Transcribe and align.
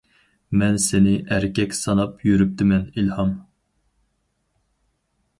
-مەن 0.59 0.77
سىنى 0.85 1.11
ئەركەك 1.35 1.75
ساناپ 1.79 2.23
يۈرۈپتىمەن 2.27 2.87
ئىلھام. 3.01 3.35